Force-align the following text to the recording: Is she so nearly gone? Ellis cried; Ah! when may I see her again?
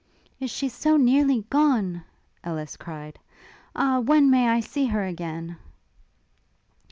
Is 0.39 0.49
she 0.49 0.67
so 0.67 0.97
nearly 0.97 1.45
gone? 1.51 2.03
Ellis 2.43 2.75
cried; 2.75 3.19
Ah! 3.75 3.99
when 3.99 4.31
may 4.31 4.49
I 4.49 4.59
see 4.59 4.87
her 4.87 5.03
again? 5.05 5.57